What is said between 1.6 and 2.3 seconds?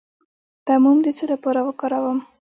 وکاروم؟